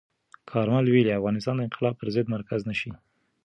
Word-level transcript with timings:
کارمل 0.49 0.85
ویلي، 0.89 1.17
افغانستان 1.19 1.55
د 1.57 1.61
انقلاب 1.67 1.95
پر 1.97 2.07
ضد 2.15 2.27
مرکز 2.35 2.61
نه 2.69 2.75
شي. 2.79 2.91